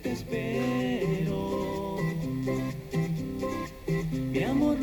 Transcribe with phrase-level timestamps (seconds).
[0.00, 1.98] te espero.
[4.10, 4.76] Mi amor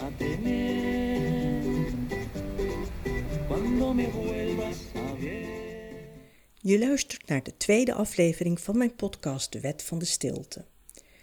[0.00, 1.62] a tener
[3.48, 5.52] cuando me vuelvas a ver.
[6.60, 10.64] Je luistert naar de tweede aflevering van mijn podcast De Wet van de Stilte.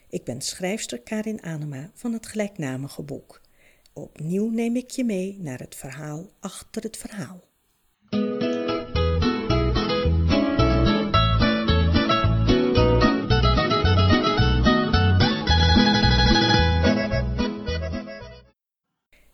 [0.09, 3.41] Ik ben schrijfster Karin Anema van het gelijknamige boek.
[3.93, 7.49] Opnieuw neem ik je mee naar het verhaal achter het verhaal.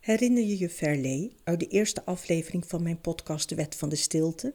[0.08, 3.96] Herinner je je Verlee uit de eerste aflevering van mijn podcast De Wet van de
[3.96, 4.54] Stilte?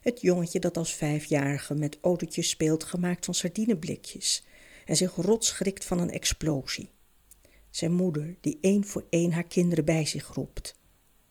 [0.00, 4.44] Het jongetje dat als vijfjarige met autootjes speelt gemaakt van sardineblikjes
[4.86, 6.90] en zich rot schrikt van een explosie.
[7.70, 10.78] Zijn moeder die één voor één haar kinderen bij zich roept.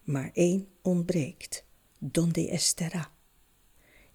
[0.03, 1.65] Maar één ontbreekt.
[1.99, 3.11] Donde estará?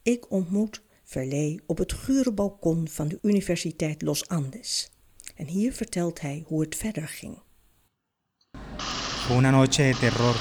[0.03, 4.91] Ik ontmoet Verlee op het gure balkon van de Universiteit Los Andes.
[5.35, 7.39] En hier vertelt hij hoe het verder ging.
[9.31, 10.35] Una noche de terror,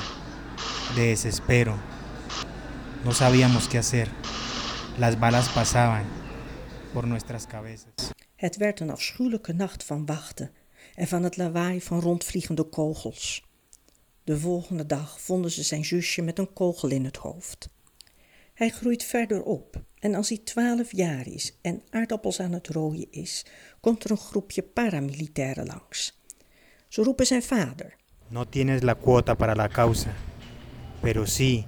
[0.96, 1.78] de desespero.
[3.04, 4.10] No sabíamos qué hacer.
[4.98, 6.06] Las balas pasaban
[6.94, 8.12] por nuestras cabezas.
[8.36, 10.52] Het werd een afschuwelijke nacht van wachten
[10.96, 13.44] en van het lawaai van rondvliegende kogels.
[14.24, 17.70] De volgende dag vonden ze zijn zusje met een kogel in het hoofd.
[18.54, 23.08] Hij groeit verder op en als hij twaalf jaar is en aardappels aan het rooien
[23.12, 23.46] is,
[23.80, 26.20] komt er een groepje paramilitairen langs.
[26.88, 28.00] Ze roepen zijn vader.
[28.32, 30.14] No tienes la cuota para la causa,
[31.02, 31.66] pero sí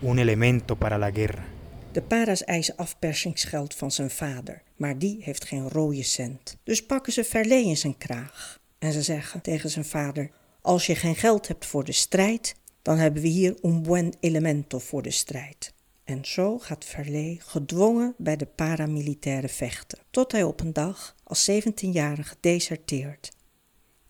[0.00, 1.44] un elemento para la guerra.
[1.92, 6.56] De para's eisen afpersingsgeld van zijn vader, maar die heeft geen rode cent.
[6.62, 8.58] Dus pakken ze Verlee in zijn kraag.
[8.78, 12.96] En ze zeggen tegen zijn vader: Als je geen geld hebt voor de strijd, dan
[12.96, 15.72] hebben we hier un buen elemento voor de strijd.
[16.04, 21.50] En zo gaat Verlee gedwongen bij de paramilitairen vechten, tot hij op een dag als
[21.50, 23.36] 17-jarige deserteert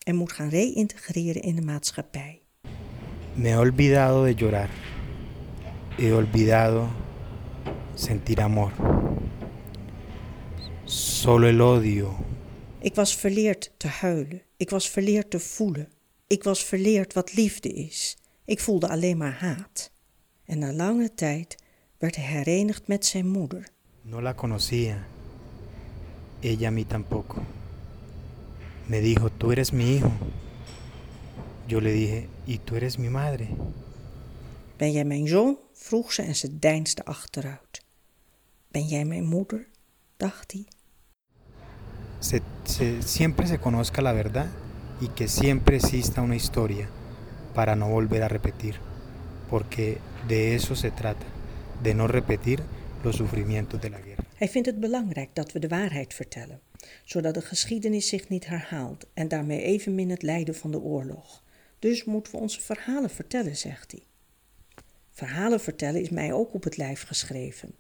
[0.09, 2.43] en moet gaan reïntegreren in de maatschappij.
[3.35, 4.71] Me he olvidado de llorar.
[5.97, 6.89] He olvidado
[7.95, 8.73] sentir amor.
[10.85, 12.17] Solo el odio.
[12.79, 14.43] Ik was verleerd te huilen.
[14.57, 15.89] Ik was verleerd te voelen.
[16.27, 18.17] Ik was verleerd wat liefde is.
[18.45, 19.91] Ik voelde alleen maar haat.
[20.45, 21.57] En na lange tijd
[21.99, 23.69] werd hij herenigd met zijn moeder.
[24.03, 25.07] No la conocía.
[26.41, 27.58] Ella a mí tampoco.
[28.89, 30.11] Me dijo, tú eres mi hijo.
[31.67, 33.49] Yo le dije, y tú eres mi madre.
[34.79, 35.59] Ben jij mijn zoon?
[35.75, 37.83] vroeg ze en ze deinsde achteruit.
[38.71, 39.67] Ben jij mijn moeder?
[40.17, 40.67] dacht hij.
[42.19, 44.47] Se, se- siempre se conozca la verdad
[45.01, 46.89] y que siempre exista una historia
[47.55, 48.81] para no volver a repetir,
[49.49, 51.27] porque de eso se trata,
[51.83, 52.59] de no repetir
[53.05, 54.25] los sufrimientos de la guerra.
[54.35, 56.61] Hij vindt het belangrijk dat we de waarheid vertellen,
[57.05, 61.43] zodat de geschiedenis zich niet herhaalt en daarmee evenmin het lijden van de oorlog.
[61.79, 64.03] Dus moeten we onze verhalen vertellen, zegt hij.
[65.11, 67.75] Verhalen vertellen is mij ook op het lijf geschreven.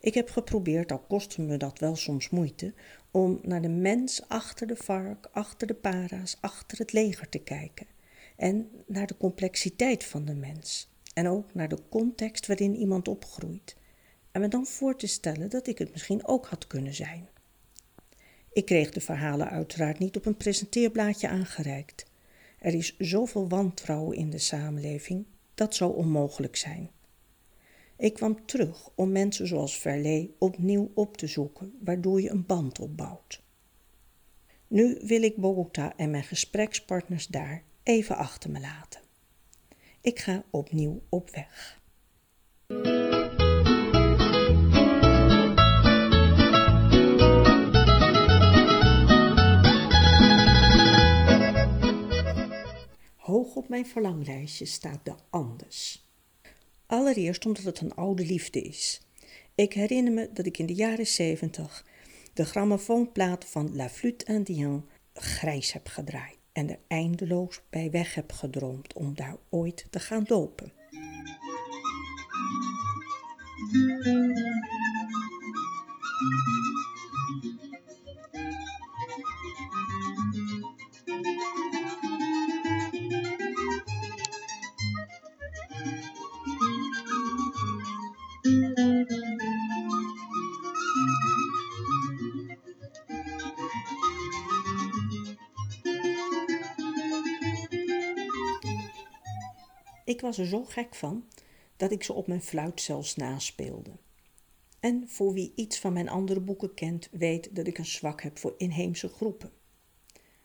[0.00, 2.74] Ik heb geprobeerd, al kostte me dat wel soms moeite,
[3.10, 7.86] om naar de mens achter de vark, achter de para's, achter het leger te kijken.
[8.36, 10.90] En naar de complexiteit van de mens.
[11.14, 13.76] En ook naar de context waarin iemand opgroeit.
[14.30, 17.28] En me dan voor te stellen dat ik het misschien ook had kunnen zijn.
[18.52, 22.04] Ik kreeg de verhalen uiteraard niet op een presenteerblaadje aangereikt.
[22.58, 26.90] Er is zoveel wantrouwen in de samenleving, dat zou onmogelijk zijn.
[27.96, 32.78] Ik kwam terug om mensen zoals Verlee opnieuw op te zoeken, waardoor je een band
[32.78, 33.42] opbouwt.
[34.66, 39.00] Nu wil ik Bogota en mijn gesprekspartners daar even achter me laten.
[40.00, 41.81] Ik ga opnieuw op weg.
[53.54, 56.08] Op mijn verlanglijstje staat de Andes.
[56.86, 59.00] Allereerst omdat het een oude liefde is.
[59.54, 61.86] Ik herinner me dat ik in de jaren zeventig
[62.32, 64.82] de grammofoonplaat van La Flûte Indienne
[65.14, 70.24] grijs heb gedraaid en er eindeloos bij weg heb gedroomd om daar ooit te gaan
[70.28, 70.72] lopen.
[100.22, 101.24] Was er zo gek van
[101.76, 103.90] dat ik ze op mijn fluit zelfs naspeelde.
[104.80, 108.38] En voor wie iets van mijn andere boeken kent, weet dat ik een zwak heb
[108.38, 109.52] voor inheemse groepen.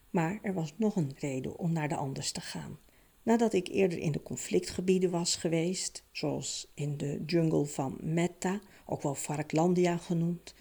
[0.09, 2.79] Maar er was nog een reden om naar de Andes te gaan.
[3.23, 9.01] Nadat ik eerder in de conflictgebieden was geweest, zoals in de jungle van Meta, ook
[9.01, 10.53] wel Varklandia genoemd,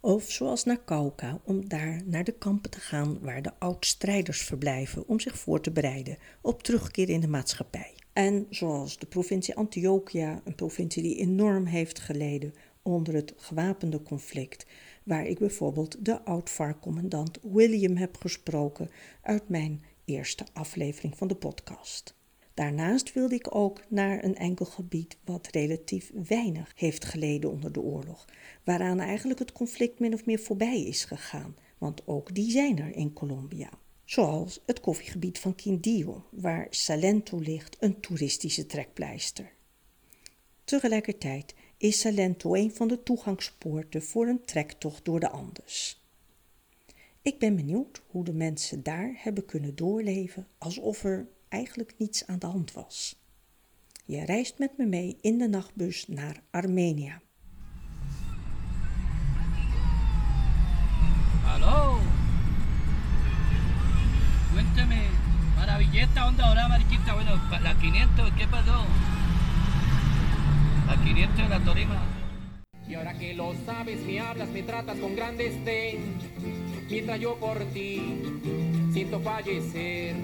[0.00, 5.08] of zoals naar Cauca, om daar naar de kampen te gaan waar de oud-strijders verblijven
[5.08, 7.99] om zich voor te bereiden op terugkeer in de maatschappij.
[8.20, 14.66] En zoals de provincie Antioquia, een provincie die enorm heeft geleden onder het gewapende conflict,
[15.02, 18.90] waar ik bijvoorbeeld de oud-VAR-commandant William heb gesproken
[19.22, 22.14] uit mijn eerste aflevering van de podcast.
[22.54, 27.80] Daarnaast wilde ik ook naar een enkel gebied wat relatief weinig heeft geleden onder de
[27.80, 28.24] oorlog,
[28.64, 32.96] waaraan eigenlijk het conflict min of meer voorbij is gegaan, want ook die zijn er
[32.96, 33.70] in Colombia.
[34.10, 39.52] Zoals het koffiegebied van Quindío, waar Salento ligt, een toeristische trekpleister.
[40.64, 46.04] Tegelijkertijd is Salento een van de toegangspoorten voor een trektocht door de Andes.
[47.22, 52.38] Ik ben benieuwd hoe de mensen daar hebben kunnen doorleven alsof er eigenlijk niets aan
[52.38, 53.22] de hand was.
[54.04, 57.22] Je reist met me mee in de nachtbus naar Armenia.
[66.10, 67.14] Maravilleta, onda ahora, mariquita.
[67.14, 68.84] Bueno, la 500, ¿qué pasó?
[70.86, 72.02] La 500 de la Torima.
[72.88, 76.18] Y ahora que lo sabes, me hablas, me tratas con gran desdén.
[76.88, 78.22] Mientras yo por ti
[78.92, 80.16] siento fallecer.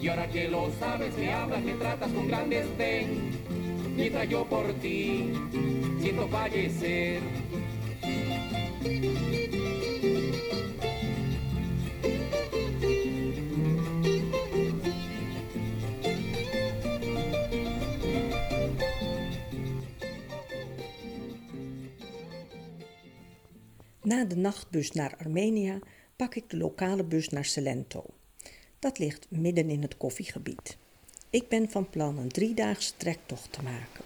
[0.00, 3.30] Y ahora que lo sabes, me hablas, me tratas con gran desdén.
[3.96, 5.32] Mientras yo por ti
[6.00, 7.20] siento fallecer.
[24.04, 25.78] Na de nachtbus naar Armenia
[26.16, 28.04] pak ik de lokale bus naar Salento.
[28.78, 30.76] Dat ligt midden in het koffiegebied.
[31.30, 34.04] Ik ben van plan een driedaagse trektocht te maken.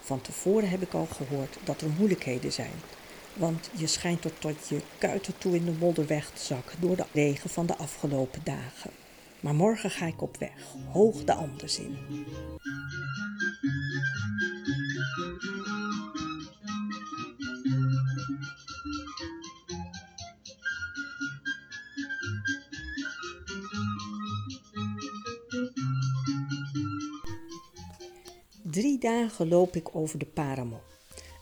[0.00, 2.74] Van tevoren heb ik al gehoord dat er moeilijkheden zijn,
[3.34, 6.96] want je schijnt er tot je kuiten toe in de modder weg te zakken door
[6.96, 8.90] de regen van de afgelopen dagen.
[9.40, 11.96] Maar morgen ga ik op weg, hoog de Andes in.
[28.98, 30.80] Dagen loop ik over de Paramo.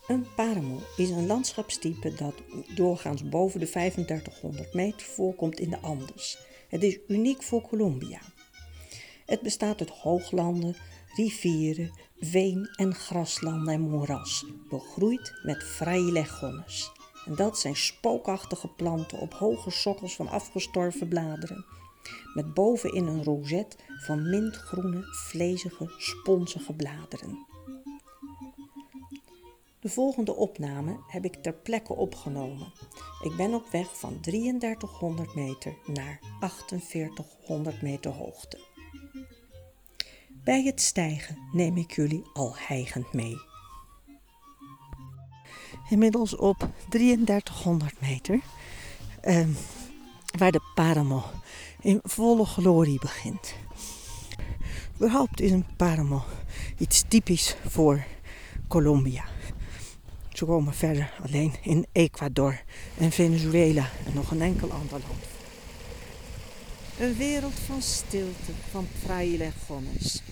[0.06, 2.34] Een paramo is een landschapstype dat
[2.74, 6.38] doorgaans boven de 3500 meter voorkomt in de Andes.
[6.68, 8.20] Het is uniek voor Colombia.
[9.26, 10.76] Het bestaat uit hooglanden,
[11.14, 16.92] rivieren, veen- en graslanden en moeras, begroeid met frailejones.
[17.26, 21.64] En dat zijn spookachtige planten op hoge sokkels van afgestorven bladeren,
[22.34, 27.46] met bovenin een roset van mintgroene, vlezige, sponsige bladeren.
[29.80, 32.72] De volgende opname heb ik ter plekke opgenomen.
[33.22, 38.58] Ik ben op weg van 3300 meter naar 4800 meter hoogte.
[40.44, 43.36] Bij het stijgen neem ik jullie al hijgend mee.
[45.88, 48.40] Inmiddels op 3300 meter,
[49.20, 49.46] eh,
[50.38, 51.24] waar de Paramo
[51.86, 53.54] in volle glorie begint.
[54.96, 56.24] Überhaupt is een paramo
[56.78, 58.04] iets typisch voor
[58.68, 59.24] Colombia.
[60.32, 62.62] Ze komen verder alleen in Ecuador
[62.98, 65.24] en Venezuela en nog een enkel ander land.
[66.98, 70.22] Een wereld van stilte, van frailejones.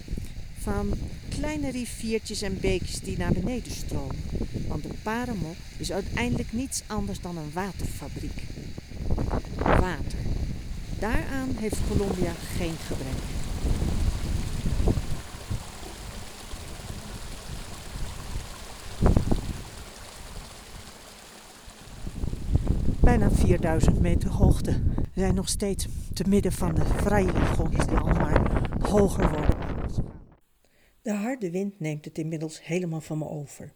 [0.58, 0.92] Van
[1.28, 4.22] kleine riviertjes en beekjes die naar beneden stromen.
[4.68, 8.42] Want de Paramo is uiteindelijk niets anders dan een waterfabriek.
[9.56, 10.23] Water.
[10.98, 13.42] Daaraan heeft Colombia geen gebrek.
[23.00, 24.82] Bijna 4000 meter hoogte.
[25.14, 29.56] Zijn nog steeds te midden van de Frailejones die maar hoger worden.
[31.02, 33.72] De harde wind neemt het inmiddels helemaal van me over.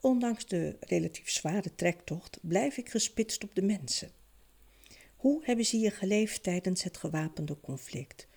[0.00, 4.19] Ondanks de relatief zware trektocht blijf ik gespitst op de mensen.
[5.20, 8.28] Hoe hebben ze hier geleefd tijdens het gewapende conflict?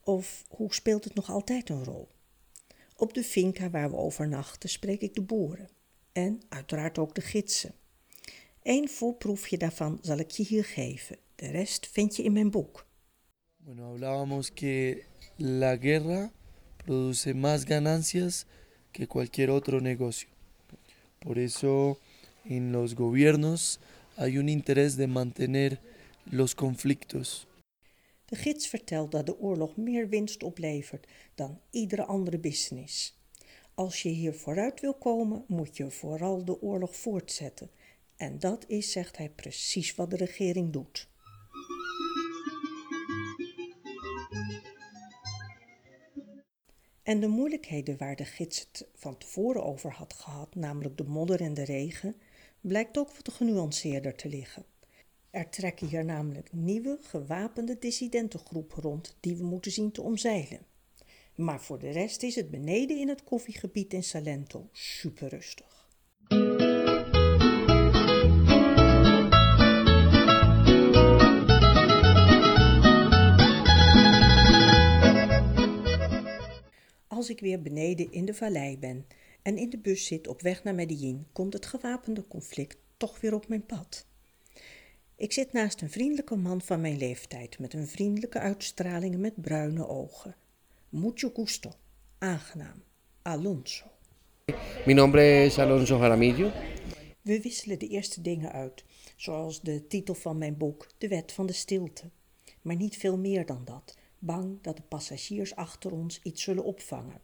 [0.00, 2.08] Of hoe speelt het nog altijd een rol?
[2.96, 5.68] Op de finca waar we overnachten spreek ik de boeren
[6.12, 7.74] en uiteraard ook de gidsen.
[8.62, 11.16] Eén voorproefje daarvan zal ik je hier geven.
[11.34, 12.86] De rest vind je in mijn boek.
[13.56, 15.04] Bueno, hablábamos que
[15.36, 16.32] la guerra
[16.76, 18.44] produce más ganancias
[18.90, 20.28] que cualquier otro negocio.
[21.18, 21.98] Por eso
[22.42, 23.78] en los gobiernos
[24.14, 25.80] hay un interés de mantener
[26.24, 27.46] los conflictos.
[28.24, 33.18] De gids vertelt dat de oorlog meer winst oplevert dan iedere andere business.
[33.74, 37.70] Als je hier vooruit wil komen, moet je vooral de oorlog voortzetten.
[38.16, 41.08] En dat is, zegt hij, precies wat de regering doet.
[47.02, 51.40] En de moeilijkheden waar de gids het van tevoren over had gehad, namelijk de modder
[51.40, 52.16] en de regen,
[52.60, 54.64] blijkt ook wat genuanceerder te liggen.
[55.34, 60.58] Er trekken hier namelijk nieuwe gewapende dissidentengroepen rond die we moeten zien te omzeilen.
[61.34, 65.88] Maar voor de rest is het beneden in het koffiegebied in Salento super rustig.
[77.08, 79.06] Als ik weer beneden in de vallei ben
[79.42, 83.34] en in de bus zit op weg naar Medellin, komt het gewapende conflict toch weer
[83.34, 84.06] op mijn pad.
[85.16, 89.42] Ik zit naast een vriendelijke man van mijn leeftijd met een vriendelijke uitstraling en met
[89.42, 90.36] bruine ogen.
[90.88, 91.70] Mucho gusto,
[92.18, 92.82] aangenaam,
[93.22, 93.84] Alonso.
[94.86, 96.50] Mi nombre es Alonso Jaramillo.
[97.20, 98.84] We wisselen de eerste dingen uit,
[99.16, 102.10] zoals de titel van mijn boek, De Wet van de Stilte.
[102.62, 107.20] Maar niet veel meer dan dat, bang dat de passagiers achter ons iets zullen opvangen.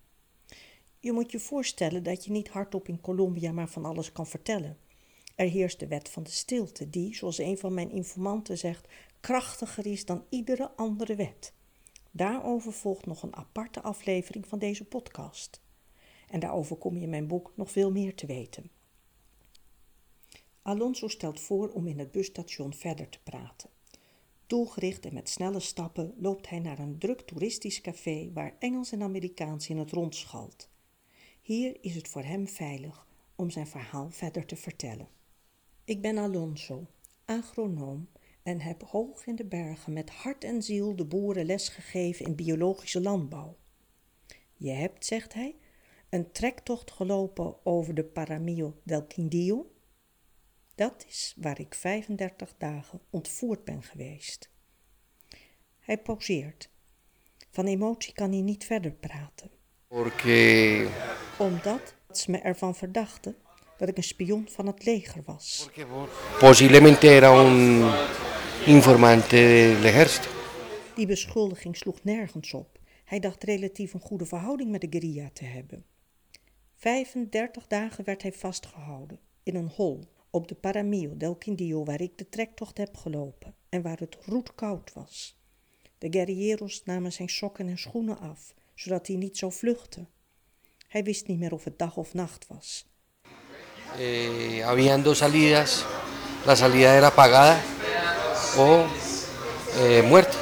[0.99, 4.77] Je moet je voorstellen dat je niet hardop in Colombia maar van alles kan vertellen.
[5.41, 8.89] Er heerst de wet van de stilte, die, zoals een van mijn informanten zegt,
[9.21, 11.53] krachtiger is dan iedere andere wet.
[12.11, 15.61] Daarover volgt nog een aparte aflevering van deze podcast.
[16.29, 18.71] En daarover kom je in mijn boek nog veel meer te weten.
[20.63, 23.71] Alonso stelt voor om in het busstation verder te praten.
[24.47, 29.03] Doelgericht en met snelle stappen loopt hij naar een druk toeristisch café waar Engels en
[29.03, 30.69] Amerikaans in het rond schalt.
[31.43, 35.19] Hier is het voor hem veilig om zijn verhaal verder te vertellen.
[35.91, 36.87] Ik ben Alonso,
[37.25, 38.09] agronoom
[38.43, 43.01] en heb hoog in de bergen met hart en ziel de boeren lesgegeven in biologische
[43.01, 43.57] landbouw.
[44.57, 45.57] Je hebt, zegt hij,
[46.11, 49.71] een trektocht gelopen over de Paramillo del Quindío.
[50.75, 54.51] Dat is waar ik 35 dagen ontvoerd ben geweest.
[55.79, 56.71] Hij pauzeert.
[57.51, 59.51] Van emotie kan hij niet verder praten.
[59.87, 60.89] Porque,
[61.39, 63.37] Omdat ze me ervan verdachten
[63.81, 65.69] dat ik een spion van het leger was.
[66.39, 67.91] posiblemente era un
[68.67, 70.29] informante del ejército.
[70.95, 72.79] Die beschuldiging sloeg nergens op.
[73.05, 75.85] Hij dacht relatief een goede verhouding met de guerrilla te hebben.
[76.75, 82.19] 35 dagen werd hij vastgehouden in een hol op de Paramillo del Quindío waar ik
[82.19, 85.39] de trektocht heb gelopen en waar het roetkoud was.
[85.99, 90.09] De guerrilleros namen zijn sokken en schoenen af, zodat hij niet zou vluchten.
[90.89, 92.90] Hij wist niet meer of het dag of nacht was.
[93.99, 95.85] Eh, habían dos salidas.
[96.47, 97.61] La salida era pagada
[98.57, 98.87] o
[99.79, 100.37] eh, muerte.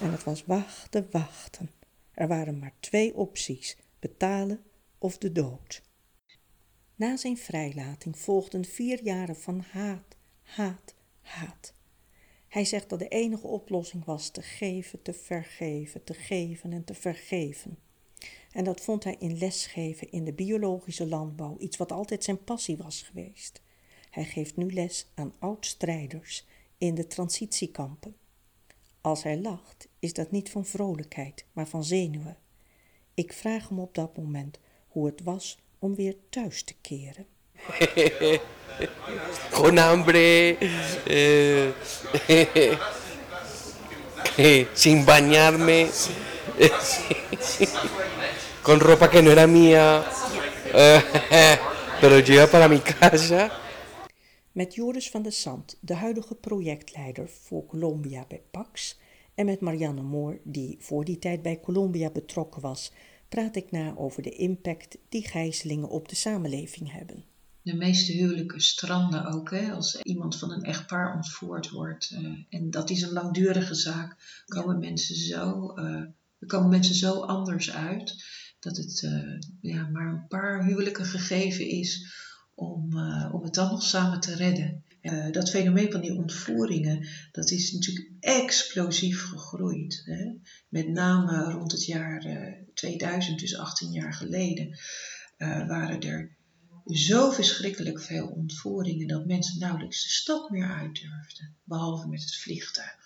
[0.00, 1.70] En het was wachten, wachten.
[2.14, 4.64] Er waren maar twee opties: betalen
[4.98, 5.82] of de dood.
[6.94, 11.72] Na zijn vrijlating volgden vier jaren van haat, haat, haat.
[12.48, 16.94] Hij zegt dat de enige oplossing was te geven, te vergeven, te geven en te
[16.94, 17.78] vergeven.
[18.56, 22.76] En dat vond hij in lesgeven in de biologische landbouw, iets wat altijd zijn passie
[22.76, 23.62] was geweest.
[24.10, 26.46] Hij geeft nu les aan oud-strijders
[26.78, 28.16] in de transitiekampen.
[29.00, 32.36] Als hij lacht, is dat niet van vrolijkheid, maar van zenuwen.
[33.14, 34.58] Ik vraag hem op dat moment
[34.88, 37.26] hoe het was om weer thuis te keren.
[39.50, 40.56] Con hambre.
[44.72, 45.88] sin bañarme.
[48.66, 50.04] con ropa que no era mía.
[50.74, 51.00] eh,
[52.00, 53.50] pero yo iba para mi casa.
[54.52, 58.98] Met Joris van der Sant, de huidige projectleider voor Colombia bij Pax,
[59.34, 62.92] en met Marianne Moor, die voor die tijd bij Colombia betrokken was,
[63.28, 67.24] praat ik na over de impact die gijzelingen op de samenleving hebben.
[67.62, 72.10] De meeste huwelijken stranden ook, hè, als iemand van een echtpaar ontvoerd wordt.
[72.10, 74.42] eh, en dat is een langdurige zaak.
[74.46, 75.84] Komen mensen zo, eh,
[76.38, 78.14] er komen mensen zo anders uit
[78.66, 82.14] dat het eh, ja, maar een paar huwelijken gegeven is
[82.56, 84.84] om, eh, om het dan nog samen te redden.
[85.00, 90.02] Eh, dat fenomeen van die ontvoeringen, dat is natuurlijk explosief gegroeid.
[90.04, 90.32] Hè?
[90.68, 94.78] Met name rond het jaar eh, 2000, dus 18 jaar geleden,
[95.66, 96.36] waren er
[96.84, 102.36] zo verschrikkelijk veel ontvoeringen dat mensen nauwelijks de stad meer uit durfden, behalve met het
[102.36, 103.05] vliegtuig.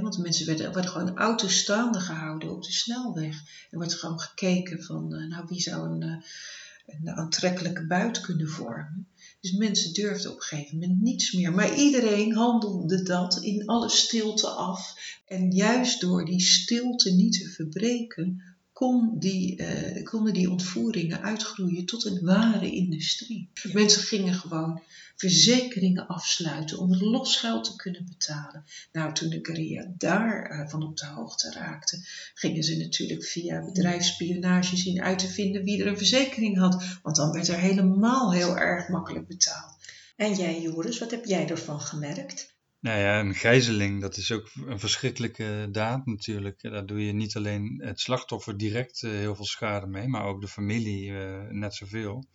[0.00, 3.36] Want mensen werden, werden gewoon auto's staande gehouden op de snelweg.
[3.70, 8.48] Er werd gewoon gekeken van, eh, nou wie zou een, eh, een aantrekkelijke buit kunnen
[8.48, 9.06] vormen.
[9.40, 11.52] Dus mensen durfden op een gegeven moment niets meer.
[11.52, 14.94] Maar iedereen handelde dat in alle stilte af.
[15.26, 18.51] En juist door die stilte niet te verbreken,
[18.82, 23.48] kon die, uh, konden die ontvoeringen uitgroeien tot een ware industrie.
[23.72, 24.82] Mensen gingen gewoon
[25.16, 28.64] verzekeringen afsluiten om het losgeld te kunnen betalen.
[28.92, 31.98] Nou, toen de guerrilla daarvan uh, van op de hoogte raakte,
[32.34, 36.84] gingen ze natuurlijk via bedrijfsspionage zien uit te vinden wie er een verzekering had.
[37.02, 39.76] Want dan werd er helemaal heel erg makkelijk betaald.
[40.16, 42.51] En jij, Joris, wat heb jij ervan gemerkt?
[42.82, 46.62] Nou ja, een gijzeling, dat is ook een verschrikkelijke daad natuurlijk.
[46.62, 50.40] Daar doe je niet alleen het slachtoffer direct uh, heel veel schade mee, maar ook
[50.40, 52.26] de familie uh, net zoveel.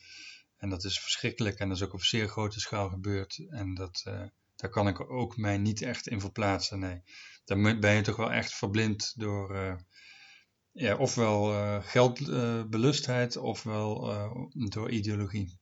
[0.58, 3.46] En dat is verschrikkelijk en dat is ook op zeer grote schaal gebeurd.
[3.50, 4.22] En dat, uh,
[4.56, 7.02] daar kan ik ook mij niet echt in verplaatsen, nee.
[7.46, 9.78] Dan ben je toch wel echt verblind door
[10.72, 14.00] ja, ofwel geldbelustheid ofwel
[14.54, 15.57] door ideologie.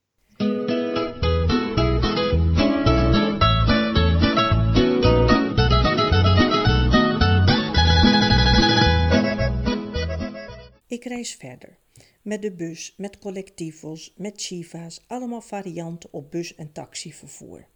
[10.95, 11.77] Ik reis verder.
[12.21, 17.67] Met de bus, met collectivos, met chiva's, allemaal varianten op bus- en taxivervoer.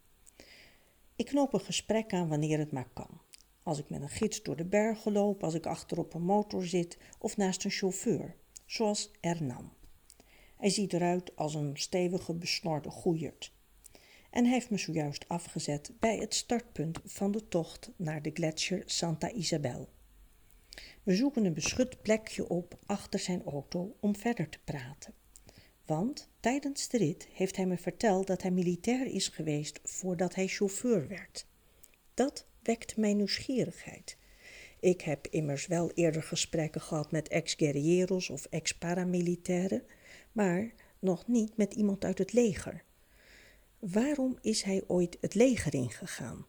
[1.16, 3.22] Ik knoop een gesprek aan wanneer het maar kan.
[3.64, 6.66] Als ik met een gids door de bergen loop, als ik achter op een motor
[6.66, 8.36] zit of naast een chauffeur,
[8.66, 9.74] zoals Ernan.
[10.58, 13.54] Hij ziet eruit als een stevige besnorde goeierd.
[14.30, 19.32] En heeft me zojuist afgezet bij het startpunt van de tocht naar de gletsjer Santa
[19.32, 19.90] Isabel.
[21.03, 25.13] We zoeken een beschut plekje op achter zijn auto om verder te praten.
[25.86, 30.48] Want tijdens de rit heeft hij me verteld dat hij militair is geweest voordat hij
[30.48, 31.48] chauffeur werd.
[32.13, 34.17] Dat wekt mijn nieuwsgierigheid.
[34.79, 39.83] Ik heb immers wel eerder gesprekken gehad met ex-guerrilleros of ex-paramilitairen,
[40.31, 42.83] maar nog niet met iemand uit het leger.
[43.79, 46.45] Waarom is hij ooit het leger ingegaan?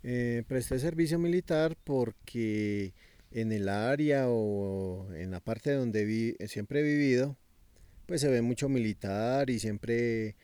[0.00, 2.92] Eh, presté servicio militar porque
[3.34, 7.36] en el área o en la parte donde vi, siempre he vivido,
[8.06, 10.36] pues se ve mucho militar y siempre,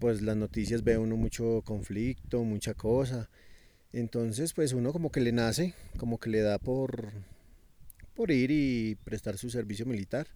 [0.00, 3.30] pues las noticias ve uno mucho conflicto, mucha cosa.
[3.92, 7.12] Entonces, pues uno como que le nace, como que le da por,
[8.14, 10.26] por ir y prestar su servicio militar.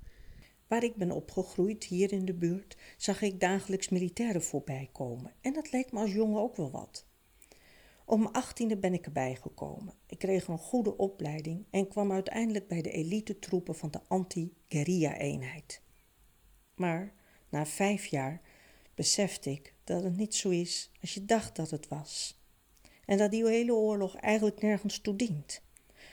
[0.70, 5.33] Waar ik ben opgegroeid, hier in de buurt, zag ik dagelijks militairen voorbij komen.
[5.40, 7.10] En dat leek me als jongen ook wel wat.
[8.11, 9.94] Op mijn achttiende ben ik erbij gekomen.
[10.07, 15.83] Ik kreeg een goede opleiding en kwam uiteindelijk bij de elite troepen van de anti-guerrilla-eenheid.
[16.75, 17.12] Maar
[17.49, 18.40] na vijf jaar
[18.94, 22.40] besefte ik dat het niet zo is als je dacht dat het was.
[23.05, 25.62] En dat die hele oorlog eigenlijk nergens toe dient.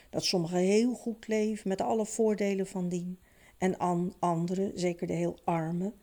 [0.10, 3.20] Dat sommigen heel goed leven met alle voordelen van dien
[3.58, 5.94] en an anderen, zeker de heel armen,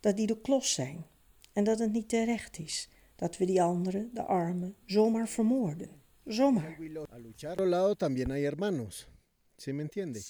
[0.00, 1.06] dat die de klos zijn
[1.52, 2.88] en dat het niet terecht is
[3.20, 5.90] dat we die anderen, de armen, zomaar vermoorden.
[6.26, 6.78] Zomaar.
[7.10, 9.08] A luchar al lado también hay hermanos.
[9.56, 10.20] ¿Sí me entiende?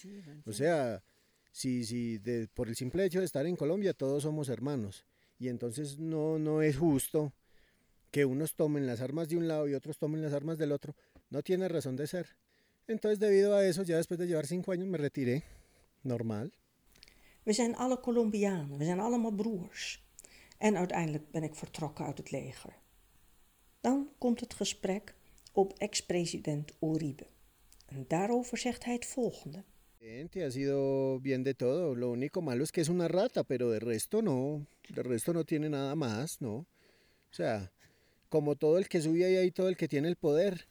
[0.45, 1.01] O sea,
[1.53, 5.05] si, si de, por el simple hecho de estar en Colombia todos somos hermanos.
[5.39, 7.33] Y entonces no, no es justo
[8.11, 10.97] que unos tomen las armas de un lado y otros tomen las armas del otro.
[11.29, 12.27] No tiene razón de ser.
[12.89, 15.45] Entonces debido a eso, ya después de llevar cinco años me retiré.
[16.03, 16.53] Normal.
[17.45, 20.03] We zijn alle Colombianen, we zijn allemaal broers.
[20.59, 22.80] En uiteindelijk ben ik vertrokken uit het leger.
[23.81, 25.15] Dan komt het gesprek
[25.53, 27.27] op ex-president Uribe.
[27.87, 29.65] En daarover zegt hij het volgende.
[30.01, 31.95] Ha sido bien de todo.
[31.95, 34.67] Lo único malo es que es una rata, pero de resto no.
[34.89, 36.67] De resto no tiene nada más, ¿no?
[37.31, 37.71] O sea,
[38.29, 40.69] como todo el que sube ahí, hay todo el que tiene el poder.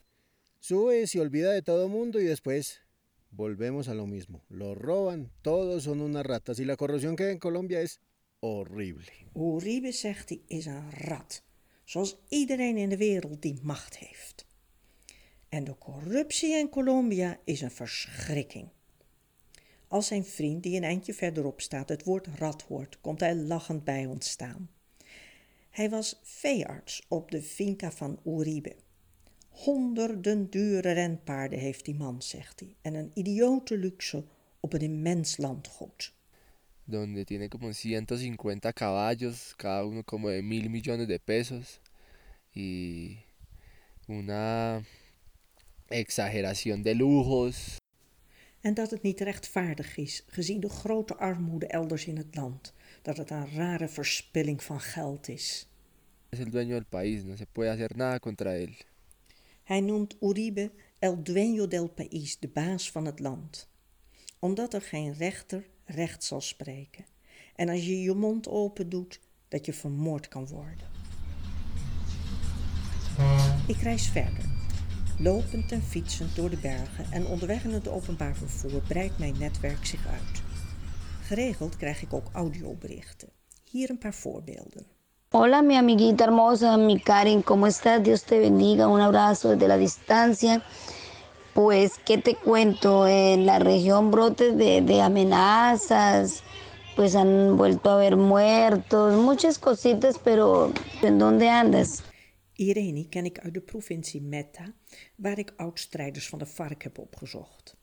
[0.58, 2.80] Sube, se olvida de todo mundo y después
[3.30, 4.42] volvemos a lo mismo.
[4.48, 6.58] Lo roban, todos son unas ratas.
[6.58, 8.00] Y la corrupción que hay en Colombia es
[8.40, 9.12] horrible.
[9.32, 11.42] Uribe zegt hij is een rat,
[11.90, 14.46] zoals iedereen in de wereld die macht heeft.
[15.48, 18.68] En de corruptie in Colombia is een verschrikking.
[19.88, 23.84] Als zijn vriend, die een eindje verderop staat, het woord rat hoort, komt hij lachend
[23.84, 24.70] bij ons staan.
[25.70, 28.76] Hij was veearts op de finca van Uribe.
[29.48, 34.24] Honderden dure renpaarden heeft die man, zegt hij, en een idiote luxe
[34.60, 36.14] op een immens landgoed.
[36.86, 41.80] Donde tiene como 150 caballos, cada uno como de mil millones de pesos
[42.54, 43.18] y
[44.08, 44.82] una
[45.88, 47.78] exageración de lujos.
[48.60, 53.16] En dat het niet rechtvaardig is, gezien de grote armoede elders in het land, dat
[53.16, 55.68] het een rare verspilling van geld is.
[56.28, 58.74] Es el dueño del país, no se puede hacer nada contra él.
[59.64, 63.68] Hij noemt Uribe el dueño del país, de baas van het land.
[64.38, 67.04] Omdat er geen rechter recht zal spreken.
[67.56, 70.88] En als je je mond open doet, dat je vermoord kan worden.
[73.66, 74.44] Ik reis verder,
[75.18, 79.86] lopend en fietsend door de bergen en onderweg in het openbaar vervoer breidt mijn netwerk
[79.86, 80.42] zich uit.
[81.22, 83.28] Geregeld krijg ik ook audioberichten.
[83.64, 84.86] Hier een paar voorbeelden.
[85.28, 88.02] Hola, mi amiguita hermosa, mi Karin, ¿cómo estás?
[88.02, 90.60] Dios te bendiga, un abrazo desde la distancia.
[91.54, 93.06] Pues, ¿qué te cuento?
[93.06, 96.42] En la región brotes de, de amenazas,
[96.96, 102.02] pues han vuelto a haber muertos, muchas cositas, pero ¿en dónde andas?
[102.60, 104.74] Irene ken ik uit de provincie Meta,
[105.14, 107.76] waar ik oud-strijders van de FARC heb opgezocht.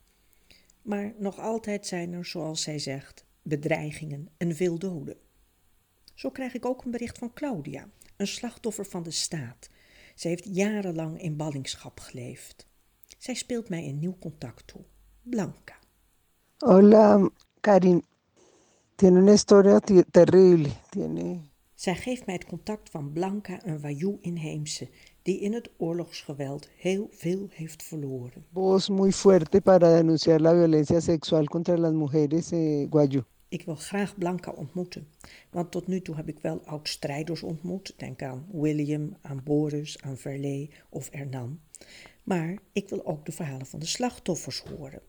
[0.82, 5.18] Maar nog altijd zijn er, zoals zij zegt, bedreigingen en veel doden.
[6.14, 9.70] Zo krijg ik ook een bericht van Claudia, een slachtoffer van de staat.
[10.16, 12.68] Zij heeft jarenlang in ballingschap geleefd.
[13.18, 14.82] Zij speelt mij een nieuw contact toe,
[15.22, 15.76] Blanca.
[16.58, 18.04] Hola, Karin.
[18.96, 19.80] Tiene una historia
[20.12, 20.70] terrible.
[20.90, 21.40] Tiene...
[21.74, 24.90] Zij geeft mij het contact van Blanca, een Wayuu-inheemse,
[25.22, 28.46] die in het oorlogsgeweld heel veel heeft verloren.
[28.54, 33.24] Voz muy fuerte para denunciar la violencia sexual contra las mujeres eh, Wayuu.
[33.48, 35.08] Ik wil graag Blanca ontmoeten,
[35.52, 37.94] want tot nu toe heb ik wel oud-strijders ontmoet.
[37.98, 41.60] Denk aan William, aan Boris, aan Verlee of Hernan.
[42.28, 45.02] Maar ik wil ook de verhalen van de slachtoffers horen.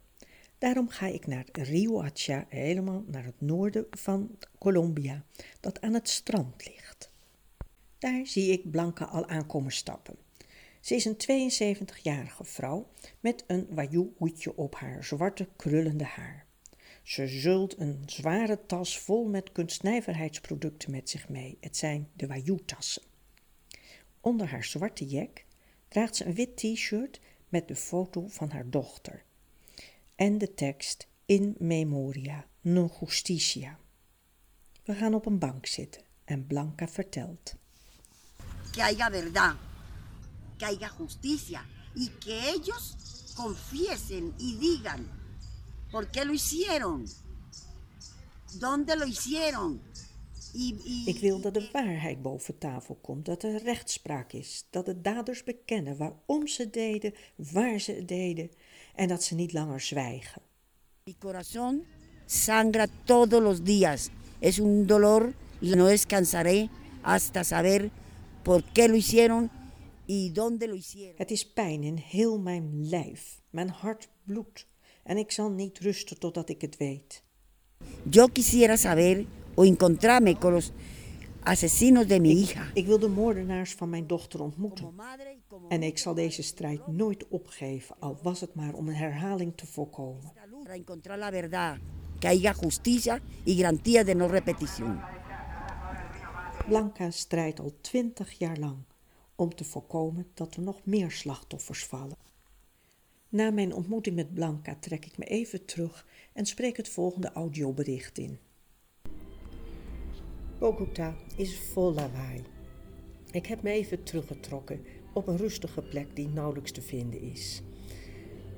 [0.59, 5.24] Daarom ga ik naar Riohacha, helemaal naar het noorden van Colombia,
[5.61, 7.11] dat aan het strand ligt.
[7.98, 10.16] Daar zie ik Blanca al aankomen stappen.
[10.81, 12.88] Ze is een 72-jarige vrouw
[13.20, 16.46] met een wayuu-hoedje op haar zwarte krullende haar.
[17.02, 21.57] Ze zult een zware tas vol met kunstnijverheidsproducten met zich mee.
[21.61, 23.02] Het zijn de wayuu-tassen.
[24.20, 25.46] Onder haar zwarte jek
[25.88, 29.24] draagt ze een wit t-shirt met de foto van haar dochter
[30.18, 33.79] en de tekst In Memoria, non justicia.
[34.85, 37.55] We gaan op een bank zitten en Blanca vertelt.
[38.70, 39.57] Que haya verdad,
[40.57, 42.96] que haya justicia y que ellos
[43.37, 45.07] confiesen y digan
[45.90, 47.07] por qué lo hicieron,
[48.59, 49.81] dónde lo hicieron.
[51.05, 55.45] Ik wil dat de waarheid boven tafel komt, dat er rechtspraak is, dat de daders
[55.45, 58.51] bekennen waarom ze deden, waar ze het deden
[58.95, 60.43] en dat ze niet langer zwijgen.
[61.05, 61.85] Mi corazón
[62.27, 64.11] sangra todos los días.
[64.41, 66.69] Es un dolor y no descansaré
[67.03, 67.91] hasta saber
[68.43, 69.51] por qué lo hicieron
[70.07, 71.17] y dónde lo hicieron.
[71.17, 73.41] Het is pijn in heel mijn lijf.
[73.51, 74.67] Mijn hart bloedt.
[75.03, 77.23] En ik zal niet rusten totdat ik het weet.
[78.11, 79.27] Yo quisiera saber
[79.59, 80.73] o encontrarme con los
[81.42, 82.71] asesinos de mi hija.
[82.75, 84.94] Ik wil de moordenaars van mijn dochter ontmoeten.
[85.68, 89.66] En ik zal deze strijd nooit opgeven, al was het maar om een herhaling te
[89.66, 90.33] voorkomen.
[90.62, 91.79] Para encontrar la verdad,
[92.18, 95.01] que haya justicia y garantía de no repetición.
[96.66, 98.77] Blanca strijdt al twintig jaar lang
[99.35, 102.16] om te voorkomen dat er nog meer slachtoffers vallen.
[103.29, 108.18] Na mijn ontmoeting met Blanca trek ik me even terug en spreek het volgende audiobericht
[108.18, 108.38] in.
[110.59, 112.42] Bogota is vol lawaai.
[113.31, 114.81] Ik heb me even teruggetrokken
[115.12, 117.62] op een rustige plek die nauwelijks te vinden is.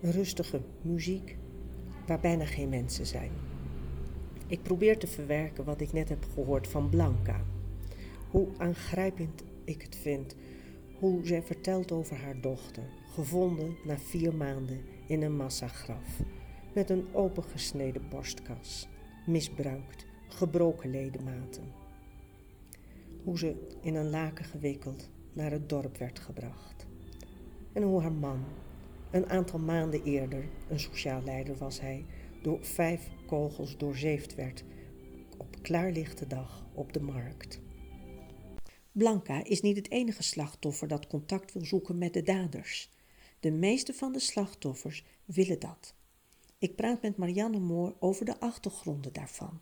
[0.00, 1.36] Een rustige muziek
[2.06, 3.30] waar bijna geen mensen zijn.
[4.46, 7.44] Ik probeer te verwerken wat ik net heb gehoord van Blanca.
[8.30, 10.34] Hoe aangrijpend ik het vind.
[10.98, 12.84] Hoe zij vertelt over haar dochter,
[13.14, 16.20] gevonden na vier maanden in een massagraf.
[16.74, 18.88] Met een opengesneden borstkas,
[19.26, 21.79] misbruikt, gebroken ledematen.
[23.24, 26.86] Hoe ze in een laken gewikkeld naar het dorp werd gebracht.
[27.72, 28.44] En hoe haar man,
[29.10, 32.04] een aantal maanden eerder, een sociaal leider was hij,
[32.42, 34.64] door vijf kogels doorzeefd werd
[35.36, 37.60] op klaarlichte dag op de markt.
[38.92, 42.90] Blanca is niet het enige slachtoffer dat contact wil zoeken met de daders.
[43.40, 45.94] De meeste van de slachtoffers willen dat.
[46.58, 49.60] Ik praat met Marianne Moor over de achtergronden daarvan.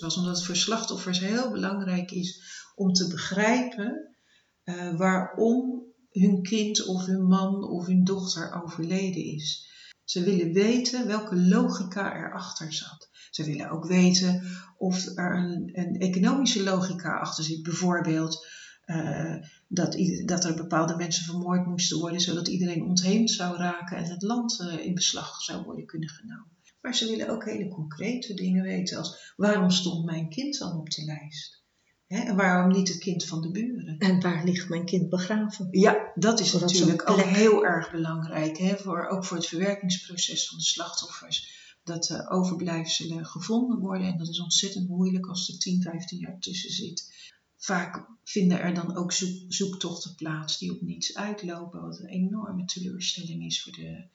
[0.00, 2.42] Was omdat het voor slachtoffers heel belangrijk is
[2.74, 4.16] om te begrijpen
[4.64, 9.72] uh, waarom hun kind of hun man of hun dochter overleden is.
[10.04, 13.08] Ze willen weten welke logica erachter zat.
[13.30, 14.42] Ze willen ook weten
[14.78, 17.62] of er een, een economische logica achter zit.
[17.62, 18.46] Bijvoorbeeld
[18.86, 19.34] uh,
[19.68, 24.22] dat, dat er bepaalde mensen vermoord moesten worden, zodat iedereen ontheemd zou raken en het
[24.22, 26.53] land uh, in beslag zou worden kunnen genomen.
[26.84, 30.90] Maar ze willen ook hele concrete dingen weten, als waarom stond mijn kind dan op
[30.90, 31.62] de lijst?
[32.06, 33.98] En waarom niet het kind van de buren?
[33.98, 35.68] En waar ligt mijn kind begraven?
[35.70, 38.58] Ja, dat is Zodat natuurlijk ook heel erg belangrijk.
[38.58, 41.48] Hè, voor, ook voor het verwerkingsproces van de slachtoffers.
[41.84, 44.06] Dat de overblijfselen gevonden worden.
[44.06, 47.12] En dat is ontzettend moeilijk als er 10, 15 jaar tussen zit.
[47.56, 49.12] vaak vinden er dan ook
[49.48, 54.06] zoektochten plaats die op niets uitlopen, wat een enorme teleurstelling is voor de,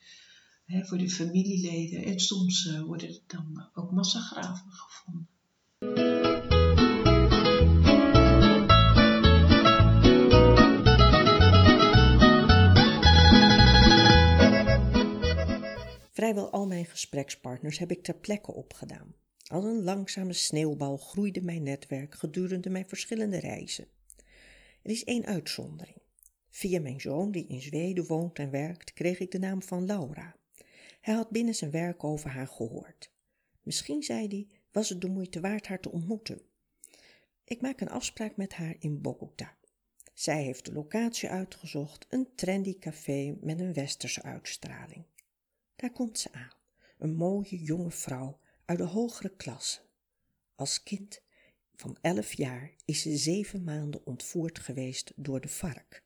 [0.70, 2.04] voor de familieleden.
[2.04, 5.28] En soms uh, worden er dan ook massagraven gevonden.
[16.12, 19.14] Vrijwel al mijn gesprekspartners heb ik ter plekke opgedaan.
[19.48, 23.88] Als een langzame sneeuwbal groeide mijn netwerk gedurende mijn verschillende reizen.
[24.82, 25.98] Er is één uitzondering.
[26.50, 30.39] Via mijn zoon, die in Zweden woont en werkt, kreeg ik de naam van Laura.
[31.00, 33.12] Hij had binnen zijn werk over haar gehoord.
[33.62, 36.42] Misschien, zei hij, was het de moeite waard haar te ontmoeten.
[37.44, 39.58] Ik maak een afspraak met haar in Bogota.
[40.14, 45.06] Zij heeft de locatie uitgezocht, een trendy café met een westerse uitstraling.
[45.76, 46.54] Daar komt ze aan,
[46.98, 49.80] een mooie jonge vrouw uit de hogere klasse.
[50.56, 51.22] Als kind
[51.76, 56.04] van elf jaar is ze zeven maanden ontvoerd geweest door de vark.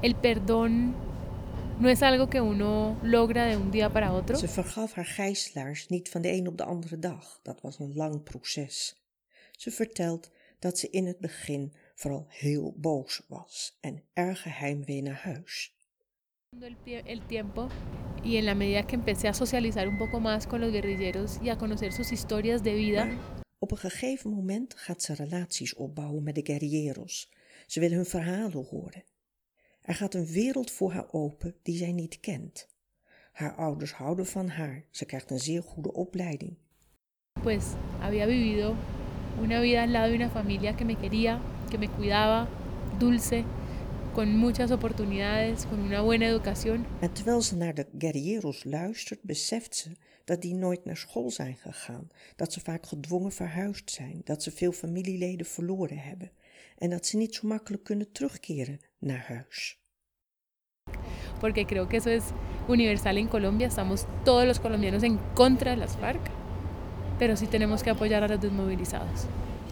[0.00, 0.94] El perdón
[1.80, 4.36] no es algo que uno logra de un día para otro.
[4.36, 7.40] Ze vergaf haar gijzelaars niet van de een op de andere dag.
[7.42, 8.96] Dat was een lang proces.
[9.50, 15.20] Ze vertelt dat ze in het begin vooral heel boos was en erg heimwee naar
[15.22, 15.74] huis.
[17.04, 17.68] El tiempo
[18.22, 21.48] y en la medida que empecé a socializar un poco más con los guerrilleros y
[21.48, 23.08] a conocer sus historias de vida.
[23.58, 27.30] op een gegeven moment gaat ze relaties opbouwen met de guerrilleros.
[27.66, 29.04] Ze willen hun verhalen horen.
[29.82, 32.68] Er gaat een wereld voor haar open die zij niet kent.
[33.32, 34.84] Haar ouders houden van haar.
[34.90, 36.56] Ze krijgt een zeer goede opleiding.
[37.42, 37.64] Pues
[38.00, 38.76] había vivido
[39.40, 41.40] una vida al lado de una familia que me quería,
[41.70, 42.48] que me cuidaba,
[42.98, 43.44] dulce,
[44.12, 46.86] con muchas oportunidades, con una buena educación.
[47.00, 49.90] En terwijl ze naar de guerrilleros luistert, beseft ze
[50.24, 54.50] dat die nooit naar school zijn gegaan, dat ze vaak gedwongen verhuisd zijn, dat ze
[54.50, 56.30] veel familieleden verloren hebben
[56.78, 59.78] en dat ze niet zo makkelijk kunnen terugkeren naar huis.
[61.40, 62.24] Porque creo que eso es
[62.68, 66.30] universal en Colombia, estamos todos los colombianos en contra de las FARC,
[67.18, 69.26] pero sí tenemos que apoyar a los desmovilizados.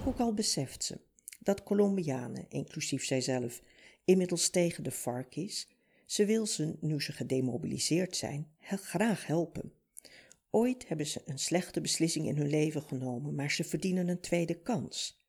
[0.04, 0.98] Ook al beseft ze
[1.40, 3.62] dat Colombianen, inclusief zijzelf,
[4.04, 5.68] inmiddels tegen de FARC is,
[6.06, 9.72] ze wil ze, nu ze gedemobiliseerd zijn, graag helpen.
[10.50, 14.54] Ooit hebben ze een slechte beslissing in hun leven genomen, maar ze verdienen een tweede
[14.54, 15.19] kans.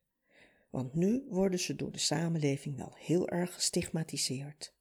[0.71, 4.73] Want nu worden ze door de samenleving wel heel erg gestigmatiseerd.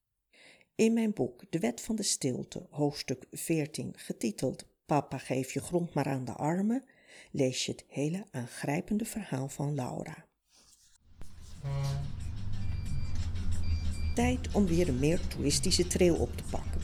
[0.74, 5.94] In mijn boek De Wet van de Stilte, hoofdstuk 14, getiteld Papa geef je grond
[5.94, 6.85] maar aan de armen,
[7.31, 10.26] lees je het hele aangrijpende verhaal van Laura.
[14.14, 16.81] Tijd om weer een meer toeristische trail op te pakken.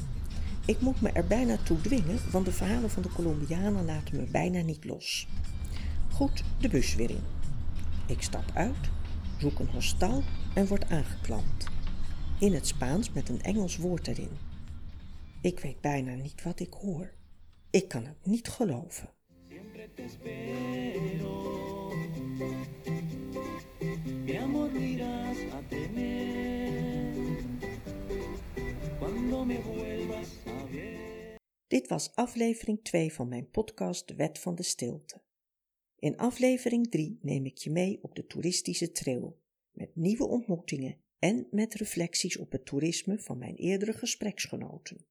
[0.66, 4.22] Ik moet me er bijna toe dwingen, want de verhalen van de Colombianen laten me
[4.22, 5.28] bijna niet los.
[6.12, 7.24] Goed, de bus weer in.
[8.08, 8.90] Ik stap uit,
[9.38, 10.22] zoek een hostel
[10.54, 11.66] en word aangeklampt.
[12.40, 14.30] In het Spaans met een Engels woord erin.
[15.42, 17.12] Ik weet bijna niet wat ik hoor.
[17.70, 19.08] Ik kan het niet geloven.
[31.66, 35.25] Dit was aflevering 2 van mijn podcast De Wet van de Stilte.
[35.98, 39.40] In aflevering 3 neem ik je mee op de toeristische trail,
[39.72, 45.06] met nieuwe ontmoetingen en met reflecties op het toerisme van mijn eerdere gespreksgenoten.